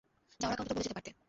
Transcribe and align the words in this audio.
যাওয়ার 0.39 0.53
আগে 0.53 0.61
অন্তত 0.61 0.73
বলে 0.73 0.83
যেতে 0.83 0.95
পারতে। 0.97 1.11